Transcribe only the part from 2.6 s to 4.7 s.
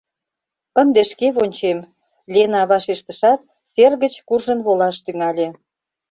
вашештышат, сер гыч куржын